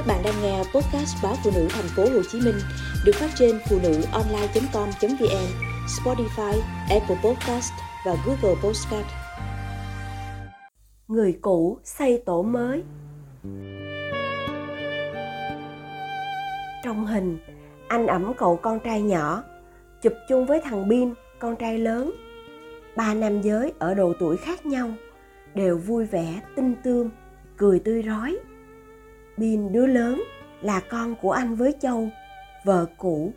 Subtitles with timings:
[0.00, 2.54] Các bạn đang nghe podcast báo phụ nữ thành phố Hồ Chí Minh
[3.04, 5.46] được phát trên phụ nữ online.com.vn,
[5.86, 7.72] Spotify, Apple Podcast
[8.06, 9.06] và Google Podcast.
[11.08, 12.82] Người cũ xây tổ mới.
[16.84, 17.38] Trong hình,
[17.88, 19.42] anh ẩm cậu con trai nhỏ,
[20.02, 22.12] chụp chung với thằng Bin, con trai lớn.
[22.96, 24.90] Ba nam giới ở độ tuổi khác nhau,
[25.54, 27.10] đều vui vẻ, tinh tươm,
[27.56, 28.38] cười tươi rói
[29.40, 30.22] Bin đứa lớn
[30.62, 32.08] là con của anh với Châu,
[32.64, 33.32] vợ cũ.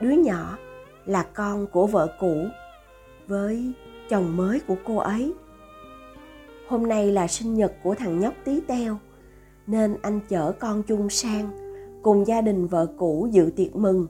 [0.00, 0.58] Đứa nhỏ
[1.06, 2.34] là con của vợ cũ
[3.26, 3.72] với
[4.08, 5.34] chồng mới của cô ấy.
[6.68, 8.96] Hôm nay là sinh nhật của thằng nhóc tí teo,
[9.66, 11.50] nên anh chở con chung sang
[12.02, 14.06] cùng gia đình vợ cũ dự tiệc mừng.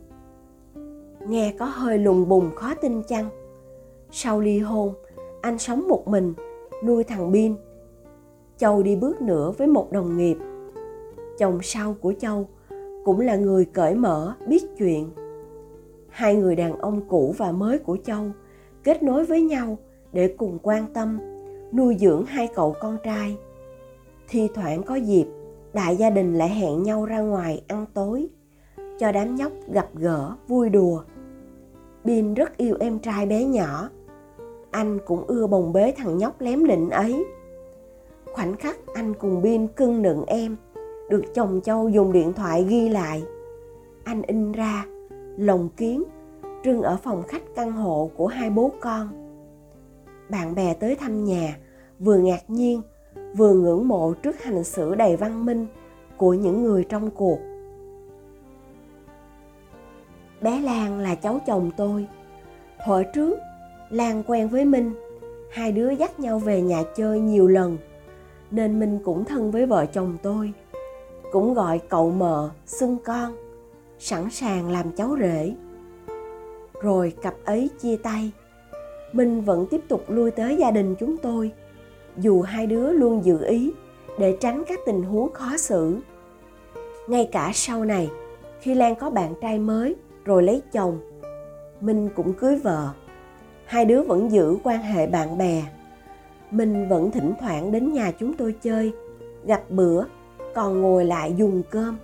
[1.29, 3.29] Nghe có hơi lùng bùng khó tin chăng?
[4.11, 4.95] Sau ly hôn,
[5.41, 6.35] anh sống một mình,
[6.85, 7.57] nuôi thằng Bin.
[8.57, 10.37] Châu đi bước nữa với một đồng nghiệp–
[11.39, 12.49] chồng sau của châu
[13.05, 15.11] cũng là người cởi mở, biết chuyện.
[16.09, 18.25] Hai người đàn ông cũ và mới của châu
[18.85, 19.79] kết nối với nhau
[20.13, 21.19] để cùng quan tâm,
[21.73, 23.37] nuôi dưỡng hai cậu con trai.
[24.29, 25.27] Thi thoảng có dịp,
[25.73, 28.29] đại gia đình lại hẹn nhau ra ngoài ăn tối,
[28.99, 31.03] cho đám nhóc gặp gỡ, vui đùa.
[32.05, 33.89] Bin rất yêu em trai bé nhỏ.
[34.71, 37.25] Anh cũng ưa bồng bế thằng nhóc lém lịnh ấy.
[38.33, 40.57] Khoảnh khắc anh cùng bin cưng nựng em
[41.13, 43.23] được chồng châu dùng điện thoại ghi lại.
[44.05, 44.87] Anh in ra,
[45.37, 46.03] lồng kiến
[46.65, 49.09] trưng ở phòng khách căn hộ của hai bố con.
[50.31, 51.57] Bạn bè tới thăm nhà,
[51.99, 52.83] vừa ngạc nhiên,
[53.37, 55.67] vừa ngưỡng mộ trước hành xử đầy văn minh
[56.17, 57.39] của những người trong cuộc.
[60.41, 62.07] Bé lan là cháu chồng tôi.
[62.87, 63.39] Thuở trước,
[63.91, 64.93] lan quen với minh.
[65.51, 67.77] Hai đứa dắt nhau về nhà chơi nhiều lần,
[68.51, 70.53] nên minh cũng thân với vợ chồng tôi
[71.33, 73.37] cũng gọi cậu mợ xưng con,
[73.99, 75.53] sẵn sàng làm cháu rể.
[76.83, 78.31] Rồi cặp ấy chia tay.
[79.13, 81.53] Minh vẫn tiếp tục lui tới gia đình chúng tôi,
[82.17, 83.73] dù hai đứa luôn giữ ý
[84.19, 85.97] để tránh các tình huống khó xử.
[87.09, 88.11] Ngay cả sau này,
[88.61, 90.99] khi lan có bạn trai mới rồi lấy chồng,
[91.81, 92.89] minh cũng cưới vợ.
[93.65, 95.63] Hai đứa vẫn giữ quan hệ bạn bè.
[96.51, 98.93] Minh vẫn thỉnh thoảng đến nhà chúng tôi chơi,
[99.45, 100.05] gặp bữa
[100.55, 101.97] còn ngồi lại dùng cơm.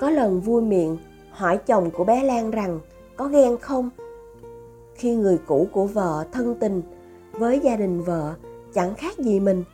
[0.00, 0.98] Có lần vui miệng,
[1.30, 2.80] hỏi chồng của bé lan rằng,
[3.16, 3.90] có ghen không?
[4.94, 6.82] Khi người cũ của vợ thân tình
[7.32, 8.34] với gia đình vợ,
[8.74, 9.64] chẳng khác gì mình.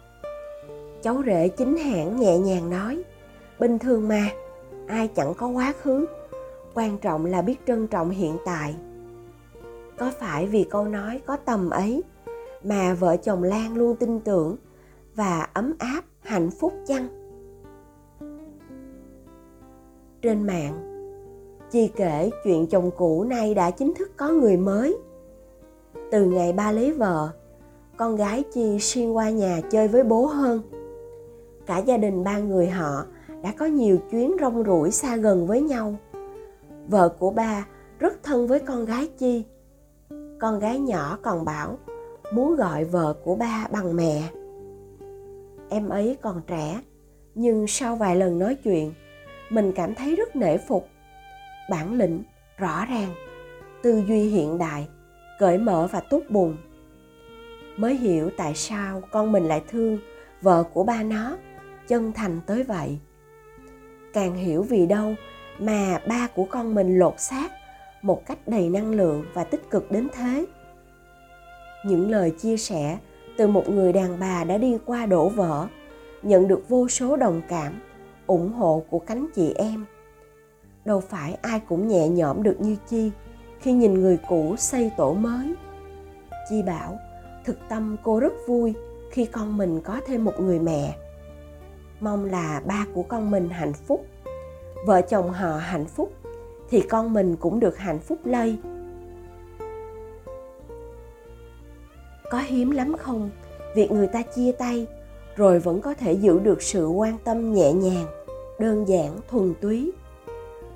[1.02, 3.02] Cháu rể chính hãng nhẹ nhàng nói,
[3.58, 4.28] bình thường mà,
[4.86, 6.06] ai chẳng có quá khứ.
[6.74, 8.74] Quan trọng là biết trân trọng hiện tại.
[9.98, 12.02] Có phải vì câu nói có tầm ấy
[12.64, 14.56] mà vợ chồng lan luôn tin tưởng
[15.14, 17.23] và ấm áp, hạnh phúc chăng?
[20.24, 20.74] Trên mạng.
[21.70, 24.96] Chi kể chuyện chồng cũ nay đã chính thức có người mới.
[26.10, 27.28] Từ ngày ba lấy vợ,
[27.96, 30.62] con gái chi xuyên qua nhà chơi với bố hơn.
[31.66, 33.04] Cả gia đình ba người họ
[33.42, 35.96] đã có nhiều chuyến rong ruổi xa gần với nhau.
[36.88, 37.66] Vợ của ba
[37.98, 39.44] rất thân với con gái chi.
[40.40, 41.78] Con gái nhỏ còn bảo
[42.32, 44.22] muốn gọi vợ của ba bằng mẹ.
[45.68, 46.80] Em ấy còn trẻ,
[47.34, 48.92] nhưng sau vài lần nói chuyện
[49.54, 50.88] mình cảm thấy rất nể phục.
[51.70, 52.22] Bản lĩnh,
[52.58, 53.14] rõ ràng.
[53.82, 54.88] Tư duy hiện đại,
[55.38, 56.56] cởi mở và tốt bụng.
[57.76, 59.98] Mới hiểu tại sao con mình lại thương
[60.42, 61.36] vợ của ba nó,
[61.88, 62.98] chân thành tới vậy.
[64.12, 65.14] Càng hiểu vì đâu
[65.58, 67.52] mà ba của con mình lột xác
[68.02, 70.46] một cách đầy năng lượng và tích cực đến thế.
[71.84, 72.98] Những lời chia sẻ
[73.36, 75.66] từ một người đàn bà đã đi qua đổ vỡ,
[76.22, 77.80] nhận được vô số đồng cảm
[78.26, 79.84] ủng hộ của cánh chị em.
[80.84, 83.10] Đâu phải ai cũng nhẹ nhõm được như chi
[83.60, 85.54] khi nhìn người cũ xây tổ mới.
[86.50, 86.98] Chi bảo,
[87.44, 88.74] thực tâm cô rất vui
[89.10, 90.96] khi con mình có thêm một người mẹ.
[92.00, 94.06] Mong là ba của con mình hạnh phúc.
[94.86, 96.12] Vợ chồng họ hạnh phúc
[96.70, 98.58] thì con mình cũng được hạnh phúc lây.
[102.30, 103.30] Có hiếm lắm không?
[103.74, 104.86] Việc người ta chia tay
[105.36, 108.06] rồi vẫn có thể giữ được sự quan tâm nhẹ nhàng,
[108.58, 109.92] đơn giản, thuần túy.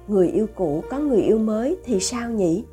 [0.09, 2.65] Người yêu cũ có người yêu mới thì sao nhỉ?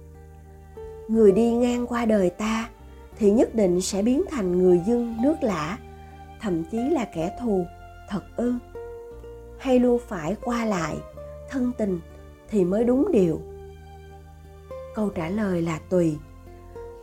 [1.07, 2.69] Người đi ngang qua đời ta
[3.17, 5.77] thì nhất định sẽ biến thành người dưng nước lã,
[6.41, 7.65] thậm chí là kẻ thù,
[8.09, 8.53] thật ư?
[9.57, 10.95] Hay luôn phải qua lại,
[11.49, 11.99] thân tình
[12.49, 13.41] thì mới đúng điều?
[14.95, 16.17] Câu trả lời là tùy.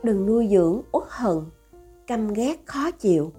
[0.03, 1.37] Đừng nuôi dưỡng uất hận,
[2.07, 3.31] căm ghét, khó chịu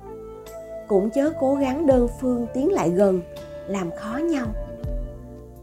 [0.89, 3.21] cũng chớ cố gắng đơn phương tiến lại gần,
[3.67, 4.47] làm khó nhau.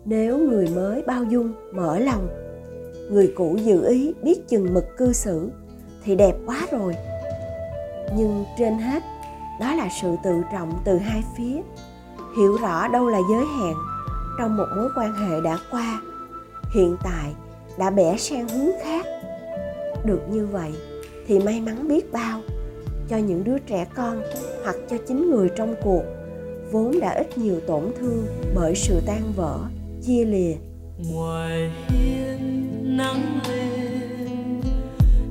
[0.05, 2.27] Nếu người mới bao dung, mở lòng,
[3.11, 5.49] người cũ giữ ý, biết chừng mực cư xử,
[6.03, 6.95] thì đẹp quá rồi.
[8.17, 9.03] Nhưng trên hết,
[9.59, 11.61] đó là sự tự trọng từ hai phía.
[12.37, 13.73] Hiểu rõ đâu là giới hạn
[14.39, 16.01] trong một mối quan hệ đã qua,
[16.73, 17.35] hiện tại
[17.79, 19.05] đã bẻ sang hướng khác.
[20.05, 20.71] Được như vậy
[21.27, 22.41] thì may mắn biết bao
[23.07, 24.21] cho những đứa trẻ con
[24.63, 26.03] hoặc cho chính người trong cuộc,
[26.71, 28.25] vốn đã ít nhiều tổn thương
[28.55, 29.59] bởi sự tan vỡ,
[30.07, 30.53] chia lìa.
[31.11, 34.61] Ngoài hiên nắng lên,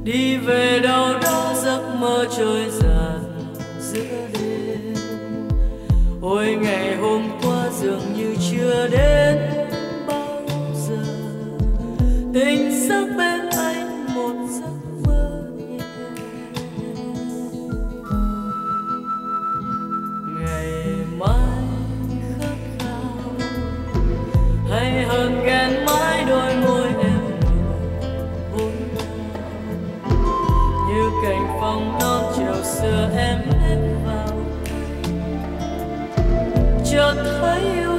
[0.05, 3.21] đi về đâu đó giấc mơ trôi dạt
[3.81, 4.01] giữa
[4.35, 4.95] đêm.
[6.23, 9.39] Ôi, ngày hôm qua dường như chưa đến
[10.07, 10.43] bao
[10.89, 11.05] giờ,
[12.35, 13.07] tình giấc
[31.71, 34.29] cành non chiều xưa em nếp vào.
[36.85, 37.90] Chợt thấy yêu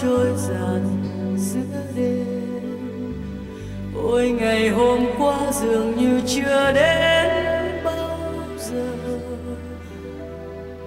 [0.00, 0.82] trôi dạt
[1.36, 3.14] giữa đêm.
[3.96, 8.18] Ôi, ngày hôm qua dường như chưa đến bao
[8.58, 8.86] giờ.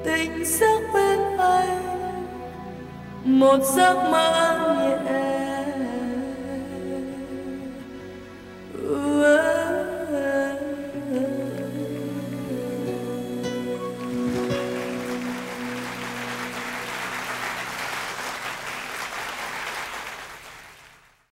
[0.04, 2.26] Tình giấc bên anh,
[3.24, 4.60] một giấc mơ
[5.06, 5.23] nhẹ